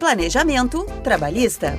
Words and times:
Planejamento 0.00 0.86
Trabalhista. 1.04 1.76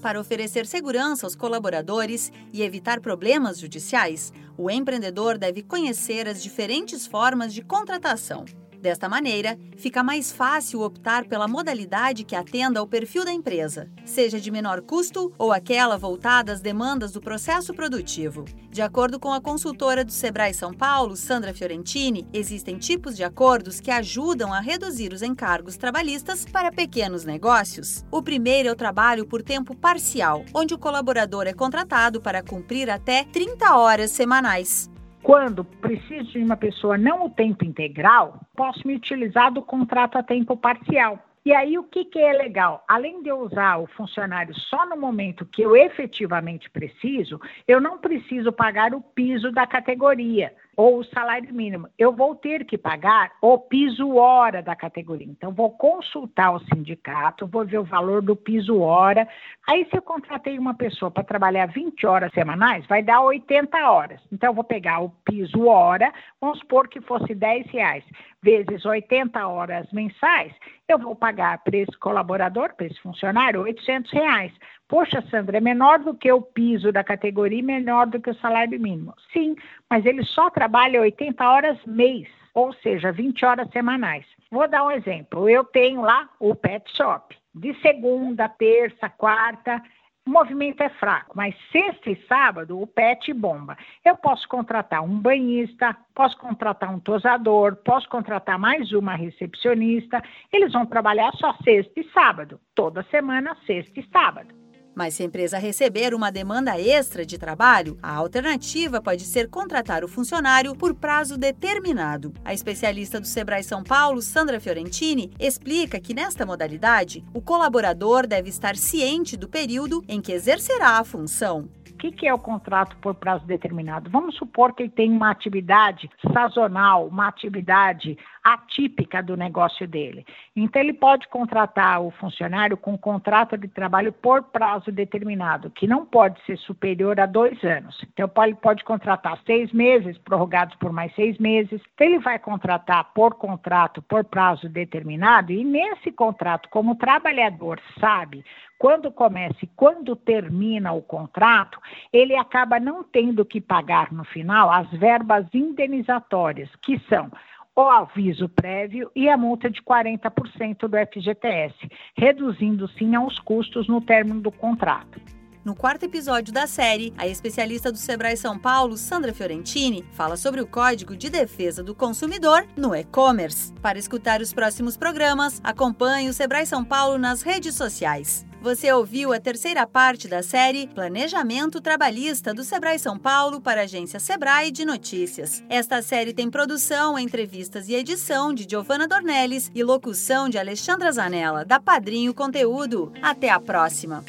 Para 0.00 0.20
oferecer 0.20 0.64
segurança 0.64 1.26
aos 1.26 1.34
colaboradores 1.34 2.30
e 2.52 2.62
evitar 2.62 3.00
problemas 3.00 3.58
judiciais, 3.58 4.32
o 4.56 4.70
empreendedor 4.70 5.38
deve 5.38 5.64
conhecer 5.64 6.28
as 6.28 6.40
diferentes 6.40 7.04
formas 7.04 7.52
de 7.52 7.62
contratação. 7.62 8.44
Desta 8.86 9.08
maneira, 9.08 9.58
fica 9.76 10.00
mais 10.00 10.30
fácil 10.30 10.80
optar 10.80 11.24
pela 11.24 11.48
modalidade 11.48 12.22
que 12.22 12.36
atenda 12.36 12.78
ao 12.78 12.86
perfil 12.86 13.24
da 13.24 13.32
empresa, 13.32 13.90
seja 14.04 14.40
de 14.40 14.48
menor 14.48 14.80
custo 14.80 15.32
ou 15.36 15.50
aquela 15.50 15.98
voltada 15.98 16.52
às 16.52 16.60
demandas 16.60 17.10
do 17.10 17.20
processo 17.20 17.74
produtivo. 17.74 18.44
De 18.70 18.80
acordo 18.80 19.18
com 19.18 19.32
a 19.32 19.40
consultora 19.40 20.04
do 20.04 20.12
Sebrae 20.12 20.54
São 20.54 20.72
Paulo, 20.72 21.16
Sandra 21.16 21.52
Fiorentini, 21.52 22.28
existem 22.32 22.78
tipos 22.78 23.16
de 23.16 23.24
acordos 23.24 23.80
que 23.80 23.90
ajudam 23.90 24.52
a 24.52 24.60
reduzir 24.60 25.12
os 25.12 25.20
encargos 25.20 25.76
trabalhistas 25.76 26.44
para 26.44 26.70
pequenos 26.70 27.24
negócios. 27.24 28.04
O 28.08 28.22
primeiro 28.22 28.68
é 28.68 28.72
o 28.72 28.76
trabalho 28.76 29.26
por 29.26 29.42
tempo 29.42 29.74
parcial, 29.74 30.44
onde 30.54 30.74
o 30.74 30.78
colaborador 30.78 31.48
é 31.48 31.52
contratado 31.52 32.20
para 32.20 32.40
cumprir 32.40 32.88
até 32.88 33.24
30 33.24 33.76
horas 33.76 34.12
semanais. 34.12 34.88
Quando 35.26 35.64
preciso 35.64 36.30
de 36.30 36.38
uma 36.38 36.56
pessoa 36.56 36.96
não 36.96 37.26
o 37.26 37.28
tempo 37.28 37.64
integral, 37.64 38.40
posso 38.54 38.86
me 38.86 38.94
utilizar 38.94 39.52
do 39.52 39.60
contrato 39.60 40.16
a 40.16 40.22
tempo 40.22 40.56
parcial. 40.56 41.18
E 41.44 41.52
aí, 41.52 41.76
o 41.76 41.82
que, 41.82 42.04
que 42.04 42.20
é 42.20 42.32
legal? 42.32 42.84
Além 42.86 43.20
de 43.24 43.28
eu 43.28 43.40
usar 43.40 43.78
o 43.78 43.88
funcionário 43.88 44.54
só 44.54 44.86
no 44.86 44.96
momento 44.96 45.44
que 45.44 45.62
eu 45.62 45.74
efetivamente 45.74 46.70
preciso, 46.70 47.40
eu 47.66 47.80
não 47.80 47.98
preciso 47.98 48.52
pagar 48.52 48.94
o 48.94 49.00
piso 49.00 49.50
da 49.50 49.66
categoria 49.66 50.54
ou 50.76 50.98
o 50.98 51.04
salário 51.04 51.52
mínimo. 51.54 51.88
Eu 51.98 52.12
vou 52.12 52.34
ter 52.36 52.64
que 52.64 52.76
pagar 52.76 53.32
o 53.40 53.58
piso 53.58 54.14
hora 54.14 54.62
da 54.62 54.76
categoria. 54.76 55.26
Então, 55.26 55.52
vou 55.52 55.70
consultar 55.70 56.54
o 56.54 56.60
sindicato, 56.60 57.46
vou 57.46 57.64
ver 57.64 57.78
o 57.78 57.84
valor 57.84 58.20
do 58.20 58.36
piso 58.36 58.78
hora. 58.80 59.26
Aí, 59.66 59.86
se 59.86 59.96
eu 59.96 60.02
contratei 60.02 60.58
uma 60.58 60.74
pessoa 60.74 61.10
para 61.10 61.24
trabalhar 61.24 61.66
20 61.66 62.06
horas 62.06 62.32
semanais, 62.32 62.86
vai 62.86 63.02
dar 63.02 63.22
80 63.22 63.76
horas. 63.90 64.20
Então, 64.30 64.50
eu 64.50 64.54
vou 64.54 64.64
pegar 64.64 65.00
o 65.00 65.10
piso 65.24 65.66
hora, 65.66 66.12
vamos 66.40 66.58
supor 66.58 66.88
que 66.88 67.00
fosse 67.00 67.34
10 67.34 67.66
reais, 67.70 68.04
vezes 68.42 68.84
80 68.84 69.46
horas 69.46 69.90
mensais, 69.92 70.52
eu 70.88 70.98
vou 70.98 71.16
pagar 71.16 71.58
para 71.64 71.76
esse 71.76 71.96
colaborador, 71.98 72.74
para 72.74 72.86
esse 72.86 73.00
funcionário, 73.00 73.62
800 73.62 74.12
reais. 74.12 74.52
Poxa, 74.88 75.20
Sandra, 75.30 75.58
é 75.58 75.60
menor 75.60 75.98
do 75.98 76.14
que 76.14 76.30
o 76.30 76.40
piso 76.40 76.92
da 76.92 77.02
categoria 77.02 77.58
e 77.58 77.62
menor 77.62 78.06
do 78.06 78.20
que 78.20 78.30
o 78.30 78.36
salário 78.36 78.78
mínimo. 78.78 79.12
Sim, 79.32 79.56
mas 79.90 80.04
ele 80.04 80.24
só 80.24 80.50
trabalha 80.50 81.00
80 81.00 81.48
horas 81.48 81.78
mês, 81.86 82.28
ou 82.54 82.72
seja, 82.74 83.12
20 83.12 83.44
horas 83.44 83.70
semanais. 83.70 84.26
Vou 84.50 84.68
dar 84.68 84.84
um 84.84 84.90
exemplo. 84.90 85.48
Eu 85.48 85.64
tenho 85.64 86.00
lá 86.02 86.28
o 86.38 86.54
pet 86.54 86.84
shop. 86.96 87.36
De 87.54 87.74
segunda, 87.80 88.48
terça, 88.48 89.08
quarta, 89.08 89.82
o 90.26 90.30
movimento 90.30 90.82
é 90.82 90.88
fraco, 90.88 91.36
mas 91.36 91.54
sexta 91.70 92.10
e 92.10 92.16
sábado 92.26 92.80
o 92.80 92.86
pet 92.86 93.32
bomba. 93.32 93.76
Eu 94.04 94.16
posso 94.16 94.48
contratar 94.48 95.02
um 95.02 95.20
banhista, 95.20 95.96
posso 96.12 96.36
contratar 96.38 96.92
um 96.92 96.98
tosador, 96.98 97.76
posso 97.76 98.08
contratar 98.08 98.58
mais 98.58 98.90
uma 98.92 99.14
recepcionista. 99.14 100.20
Eles 100.52 100.72
vão 100.72 100.84
trabalhar 100.84 101.32
só 101.34 101.54
sexta 101.62 102.00
e 102.00 102.04
sábado, 102.10 102.60
toda 102.74 103.04
semana, 103.04 103.56
sexta 103.66 104.00
e 104.00 104.06
sábado. 104.08 104.65
Mas 104.96 105.12
se 105.12 105.22
a 105.22 105.26
empresa 105.26 105.58
receber 105.58 106.14
uma 106.14 106.32
demanda 106.32 106.80
extra 106.80 107.26
de 107.26 107.36
trabalho, 107.36 107.98
a 108.02 108.14
alternativa 108.14 108.98
pode 108.98 109.24
ser 109.24 109.46
contratar 109.46 110.02
o 110.02 110.08
funcionário 110.08 110.74
por 110.74 110.94
prazo 110.94 111.36
determinado. 111.36 112.32
A 112.42 112.54
especialista 112.54 113.20
do 113.20 113.26
Sebrae 113.26 113.62
São 113.62 113.84
Paulo, 113.84 114.22
Sandra 114.22 114.58
Fiorentini, 114.58 115.30
explica 115.38 116.00
que 116.00 116.14
nesta 116.14 116.46
modalidade, 116.46 117.22
o 117.34 117.42
colaborador 117.42 118.26
deve 118.26 118.48
estar 118.48 118.74
ciente 118.74 119.36
do 119.36 119.46
período 119.46 120.02
em 120.08 120.18
que 120.18 120.32
exercerá 120.32 120.92
a 120.98 121.04
função. 121.04 121.68
O 121.96 121.98
que, 121.98 122.12
que 122.12 122.28
é 122.28 122.34
o 122.34 122.38
contrato 122.38 122.94
por 122.98 123.14
prazo 123.14 123.46
determinado? 123.46 124.10
Vamos 124.10 124.36
supor 124.36 124.74
que 124.74 124.82
ele 124.82 124.90
tem 124.90 125.10
uma 125.10 125.30
atividade 125.30 126.10
sazonal, 126.30 127.06
uma 127.06 127.26
atividade 127.26 128.18
atípica 128.44 129.22
do 129.22 129.34
negócio 129.34 129.88
dele. 129.88 130.26
Então, 130.54 130.82
ele 130.82 130.92
pode 130.92 131.26
contratar 131.28 132.02
o 132.02 132.10
funcionário 132.10 132.76
com 132.76 132.98
contrato 132.98 133.56
de 133.56 133.66
trabalho 133.66 134.12
por 134.12 134.42
prazo 134.42 134.92
determinado, 134.92 135.70
que 135.70 135.86
não 135.86 136.04
pode 136.04 136.38
ser 136.44 136.58
superior 136.58 137.18
a 137.18 137.24
dois 137.24 137.64
anos. 137.64 137.98
Então, 138.12 138.30
ele 138.44 138.54
pode 138.56 138.84
contratar 138.84 139.38
seis 139.46 139.72
meses, 139.72 140.18
prorrogados 140.18 140.76
por 140.76 140.92
mais 140.92 141.14
seis 141.14 141.38
meses. 141.38 141.80
Então, 141.94 142.06
ele 142.06 142.18
vai 142.18 142.38
contratar 142.38 143.10
por 143.14 143.36
contrato, 143.36 144.02
por 144.02 144.22
prazo 144.22 144.68
determinado, 144.68 145.50
e 145.50 145.64
nesse 145.64 146.12
contrato, 146.12 146.68
como 146.68 146.92
o 146.92 146.96
trabalhador 146.96 147.80
sabe 147.98 148.44
quando 148.78 149.10
começa 149.10 149.58
e 149.62 149.70
quando 149.74 150.14
termina 150.14 150.92
o 150.92 151.02
contrato, 151.02 151.80
ele 152.12 152.36
acaba 152.36 152.78
não 152.78 153.02
tendo 153.02 153.44
que 153.44 153.60
pagar 153.60 154.12
no 154.12 154.24
final 154.24 154.70
as 154.70 154.90
verbas 154.90 155.46
indenizatórias, 155.54 156.68
que 156.82 156.98
são 157.08 157.30
o 157.74 157.82
aviso 157.82 158.48
prévio 158.48 159.10
e 159.14 159.28
a 159.28 159.36
multa 159.36 159.70
de 159.70 159.82
40% 159.82 160.88
do 160.88 160.96
FGTS, 160.96 161.76
reduzindo 162.16 162.88
sim 162.88 163.14
aos 163.14 163.38
custos 163.38 163.86
no 163.86 164.00
término 164.00 164.40
do 164.40 164.50
contrato. 164.50 165.20
No 165.62 165.74
quarto 165.74 166.04
episódio 166.04 166.54
da 166.54 166.66
série, 166.68 167.12
a 167.18 167.26
especialista 167.26 167.90
do 167.90 167.98
Sebrae 167.98 168.36
São 168.36 168.56
Paulo, 168.56 168.96
Sandra 168.96 169.34
Fiorentini, 169.34 170.04
fala 170.12 170.36
sobre 170.36 170.60
o 170.60 170.66
Código 170.66 171.16
de 171.16 171.28
Defesa 171.28 171.82
do 171.82 171.92
Consumidor 171.92 172.64
no 172.76 172.94
e-commerce. 172.94 173.74
Para 173.82 173.98
escutar 173.98 174.40
os 174.40 174.52
próximos 174.52 174.96
programas, 174.96 175.60
acompanhe 175.64 176.28
o 176.28 176.32
Sebrae 176.32 176.64
São 176.64 176.84
Paulo 176.84 177.18
nas 177.18 177.42
redes 177.42 177.74
sociais. 177.74 178.46
Você 178.66 178.92
ouviu 178.92 179.32
a 179.32 179.38
terceira 179.38 179.86
parte 179.86 180.26
da 180.26 180.42
série 180.42 180.88
Planejamento 180.88 181.80
Trabalhista 181.80 182.52
do 182.52 182.64
Sebrae 182.64 182.98
São 182.98 183.16
Paulo 183.16 183.60
para 183.60 183.82
a 183.82 183.84
agência 183.84 184.18
Sebrae 184.18 184.72
de 184.72 184.84
Notícias. 184.84 185.62
Esta 185.68 186.02
série 186.02 186.34
tem 186.34 186.50
produção, 186.50 187.16
entrevistas 187.16 187.88
e 187.88 187.94
edição 187.94 188.52
de 188.52 188.66
Giovanna 188.68 189.06
Dornelles 189.06 189.70
e 189.72 189.84
locução 189.84 190.48
de 190.48 190.58
Alexandra 190.58 191.12
Zanella, 191.12 191.64
da 191.64 191.78
Padrinho 191.78 192.34
Conteúdo. 192.34 193.12
Até 193.22 193.50
a 193.50 193.60
próxima! 193.60 194.24